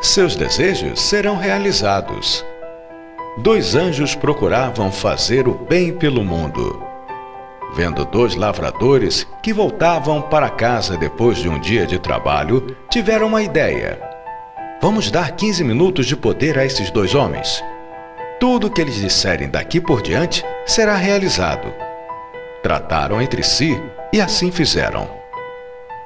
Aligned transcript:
seus 0.00 0.34
desejos 0.34 1.00
serão 1.00 1.36
realizados. 1.36 2.44
Dois 3.38 3.74
anjos 3.74 4.14
procuravam 4.14 4.90
fazer 4.90 5.46
o 5.46 5.54
bem 5.54 5.92
pelo 5.92 6.24
mundo. 6.24 6.82
Vendo 7.74 8.04
dois 8.04 8.34
lavradores 8.34 9.26
que 9.42 9.52
voltavam 9.52 10.22
para 10.22 10.48
casa 10.48 10.96
depois 10.96 11.38
de 11.38 11.48
um 11.48 11.60
dia 11.60 11.86
de 11.86 11.98
trabalho, 11.98 12.76
tiveram 12.88 13.28
uma 13.28 13.42
ideia. 13.42 14.00
Vamos 14.80 15.10
dar 15.10 15.32
15 15.32 15.62
minutos 15.62 16.06
de 16.06 16.16
poder 16.16 16.58
a 16.58 16.64
esses 16.64 16.90
dois 16.90 17.14
homens. 17.14 17.62
Tudo 18.40 18.66
o 18.68 18.70
que 18.70 18.80
eles 18.80 18.96
disserem 18.96 19.50
daqui 19.50 19.80
por 19.80 20.02
diante 20.02 20.44
será 20.66 20.96
realizado. 20.96 21.72
Trataram 22.62 23.20
entre 23.20 23.42
si 23.42 23.78
e 24.12 24.20
assim 24.20 24.50
fizeram. 24.50 25.19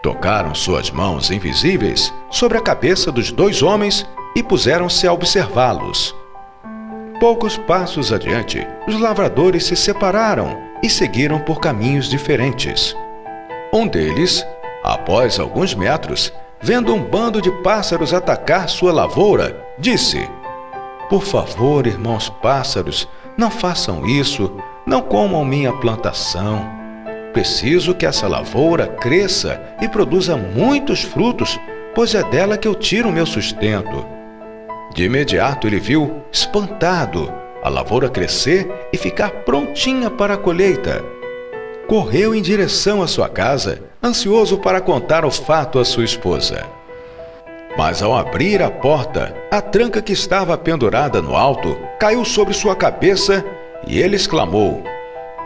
Tocaram 0.04 0.54
suas 0.54 0.90
mãos 0.90 1.30
invisíveis 1.30 2.12
sobre 2.30 2.58
a 2.58 2.60
cabeça 2.60 3.10
dos 3.10 3.32
dois 3.32 3.62
homens 3.62 4.06
e 4.36 4.42
puseram-se 4.42 5.06
a 5.06 5.12
observá-los. 5.14 6.14
Poucos 7.18 7.56
passos 7.56 8.12
adiante, 8.12 8.66
os 8.86 9.00
lavradores 9.00 9.64
se 9.64 9.74
separaram 9.74 10.58
e 10.82 10.90
seguiram 10.90 11.40
por 11.40 11.58
caminhos 11.58 12.06
diferentes. 12.06 12.94
Um 13.72 13.86
deles, 13.86 14.46
após 14.82 15.40
alguns 15.40 15.74
metros, 15.74 16.30
vendo 16.60 16.94
um 16.94 17.02
bando 17.02 17.40
de 17.40 17.50
pássaros 17.62 18.12
atacar 18.12 18.68
sua 18.68 18.92
lavoura, 18.92 19.58
disse: 19.78 20.28
Por 21.08 21.22
favor, 21.22 21.86
irmãos 21.86 22.28
pássaros, 22.28 23.08
não 23.38 23.50
façam 23.50 24.04
isso, 24.06 24.52
não 24.86 25.00
comam 25.00 25.42
minha 25.46 25.72
plantação. 25.72 26.83
Preciso 27.34 27.96
que 27.96 28.06
essa 28.06 28.28
lavoura 28.28 28.86
cresça 28.86 29.60
e 29.82 29.88
produza 29.88 30.36
muitos 30.36 31.02
frutos, 31.02 31.58
pois 31.92 32.14
é 32.14 32.22
dela 32.22 32.56
que 32.56 32.68
eu 32.68 32.76
tiro 32.76 33.08
o 33.08 33.12
meu 33.12 33.26
sustento. 33.26 34.06
De 34.94 35.02
imediato 35.02 35.66
ele 35.66 35.80
viu, 35.80 36.22
espantado, 36.30 37.34
a 37.60 37.68
lavoura 37.68 38.08
crescer 38.08 38.70
e 38.92 38.96
ficar 38.96 39.30
prontinha 39.44 40.08
para 40.08 40.34
a 40.34 40.36
colheita. 40.36 41.04
Correu 41.88 42.36
em 42.36 42.40
direção 42.40 43.02
à 43.02 43.08
sua 43.08 43.28
casa, 43.28 43.82
ansioso 44.00 44.58
para 44.58 44.80
contar 44.80 45.24
o 45.24 45.30
fato 45.30 45.80
à 45.80 45.84
sua 45.84 46.04
esposa. 46.04 46.64
Mas 47.76 48.00
ao 48.00 48.16
abrir 48.16 48.62
a 48.62 48.70
porta, 48.70 49.34
a 49.50 49.60
tranca 49.60 50.00
que 50.00 50.12
estava 50.12 50.56
pendurada 50.56 51.20
no 51.20 51.34
alto 51.34 51.76
caiu 51.98 52.24
sobre 52.24 52.54
sua 52.54 52.76
cabeça 52.76 53.44
e 53.88 53.98
ele 53.98 54.14
exclamou: 54.14 54.84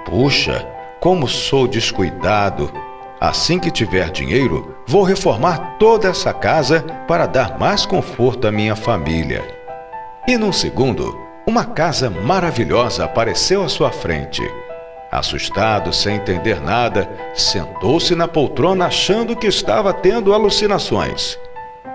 Puxa, 0.04 0.66
como 1.00 1.28
sou 1.28 1.66
descuidado! 1.66 2.70
Assim 3.20 3.58
que 3.58 3.70
tiver 3.70 4.10
dinheiro, 4.10 4.76
vou 4.86 5.02
reformar 5.02 5.76
toda 5.78 6.08
essa 6.08 6.32
casa 6.32 6.82
para 7.08 7.26
dar 7.26 7.58
mais 7.58 7.84
conforto 7.84 8.46
à 8.46 8.52
minha 8.52 8.76
família. 8.76 9.44
E 10.26 10.36
num 10.36 10.52
segundo, 10.52 11.18
uma 11.46 11.64
casa 11.64 12.08
maravilhosa 12.08 13.04
apareceu 13.04 13.64
à 13.64 13.68
sua 13.68 13.90
frente. 13.90 14.42
Assustado, 15.10 15.92
sem 15.92 16.16
entender 16.16 16.60
nada, 16.60 17.10
sentou-se 17.34 18.14
na 18.14 18.28
poltrona 18.28 18.86
achando 18.86 19.34
que 19.34 19.46
estava 19.46 19.92
tendo 19.92 20.32
alucinações. 20.32 21.38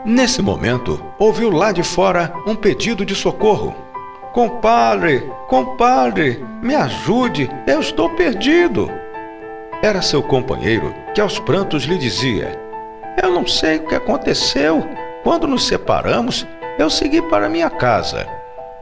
Nesse 0.06 0.42
momento, 0.42 1.02
ouviu 1.18 1.50
lá 1.50 1.72
de 1.72 1.84
fora 1.84 2.34
um 2.46 2.56
pedido 2.56 3.06
de 3.06 3.16
socorro. 3.16 3.83
Compadre, 4.34 5.32
compadre, 5.48 6.44
me 6.60 6.74
ajude, 6.74 7.48
eu 7.68 7.80
estou 7.80 8.10
perdido. 8.10 8.90
Era 9.80 10.02
seu 10.02 10.24
companheiro 10.24 10.92
que 11.14 11.22
aos 11.22 11.38
prantos 11.38 11.84
lhe 11.84 12.00
dizia: 12.00 12.60
Eu 13.22 13.30
não 13.30 13.46
sei 13.46 13.78
o 13.78 13.86
que 13.86 13.94
aconteceu. 13.94 14.84
Quando 15.24 15.46
nos 15.46 15.68
separamos, 15.68 16.48
eu 16.80 16.90
segui 16.90 17.22
para 17.22 17.48
minha 17.48 17.70
casa. 17.70 18.28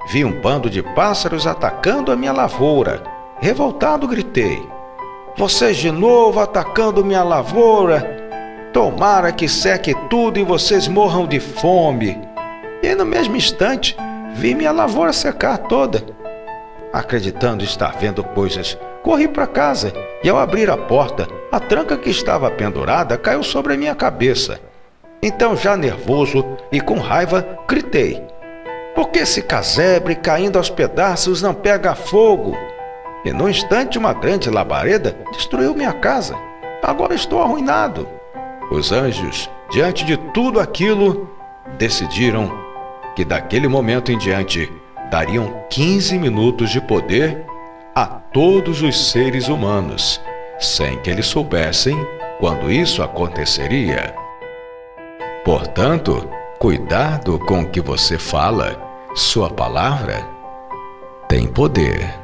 Vi 0.09 0.23
um 0.23 0.39
bando 0.39 0.69
de 0.69 0.81
pássaros 0.81 1.45
atacando 1.45 2.13
a 2.13 2.15
minha 2.15 2.31
lavoura. 2.31 3.03
Revoltado, 3.41 4.07
gritei: 4.07 4.65
Vocês 5.35 5.75
de 5.75 5.91
novo 5.91 6.39
atacando 6.39 7.03
minha 7.03 7.23
lavoura? 7.23 8.21
Tomara 8.71 9.33
que 9.33 9.49
seque 9.49 9.93
tudo 10.09 10.39
e 10.39 10.43
vocês 10.43 10.87
morram 10.87 11.27
de 11.27 11.41
fome. 11.41 12.17
E 12.81 12.95
no 12.95 13.05
mesmo 13.05 13.35
instante, 13.35 13.97
vi 14.33 14.55
minha 14.55 14.71
lavoura 14.71 15.13
secar 15.13 15.57
toda. 15.57 16.03
Acreditando 16.93 17.63
estar 17.63 17.95
vendo 17.97 18.23
coisas, 18.23 18.77
corri 19.03 19.27
para 19.27 19.47
casa 19.47 19.93
e, 20.23 20.29
ao 20.29 20.37
abrir 20.37 20.69
a 20.69 20.77
porta, 20.77 21.27
a 21.51 21.59
tranca 21.59 21.97
que 21.97 22.09
estava 22.09 22.51
pendurada 22.51 23.17
caiu 23.17 23.43
sobre 23.43 23.73
a 23.73 23.77
minha 23.77 23.95
cabeça. 23.95 24.59
Então, 25.23 25.55
já 25.55 25.77
nervoso 25.77 26.45
e 26.71 26.81
com 26.81 26.95
raiva, 26.95 27.45
gritei: 27.67 28.21
por 28.93 29.09
que 29.09 29.19
esse 29.19 29.41
casebre 29.41 30.15
caindo 30.15 30.57
aos 30.57 30.69
pedaços 30.69 31.41
não 31.41 31.53
pega 31.53 31.95
fogo? 31.95 32.57
E 33.23 33.31
no 33.31 33.49
instante 33.49 33.97
uma 33.97 34.13
grande 34.13 34.49
labareda 34.49 35.15
destruiu 35.31 35.73
minha 35.73 35.93
casa. 35.93 36.35
Agora 36.83 37.13
estou 37.13 37.41
arruinado. 37.41 38.07
Os 38.69 38.91
anjos, 38.91 39.49
diante 39.69 40.03
de 40.03 40.17
tudo 40.17 40.59
aquilo, 40.59 41.29
decidiram 41.77 42.51
que 43.15 43.25
daquele 43.25 43.67
momento 43.67 44.11
em 44.11 44.17
diante 44.17 44.71
dariam 45.09 45.63
15 45.69 46.17
minutos 46.17 46.69
de 46.69 46.81
poder 46.81 47.45
a 47.95 48.05
todos 48.05 48.81
os 48.81 49.11
seres 49.11 49.47
humanos, 49.47 50.21
sem 50.59 50.97
que 50.99 51.09
eles 51.09 51.25
soubessem 51.25 51.97
quando 52.39 52.71
isso 52.71 53.03
aconteceria. 53.03 54.15
Portanto, 55.43 56.29
Cuidado 56.61 57.39
com 57.39 57.61
o 57.61 57.67
que 57.67 57.81
você 57.81 58.19
fala, 58.19 58.79
sua 59.15 59.49
palavra 59.49 60.23
tem 61.27 61.47
poder. 61.47 62.20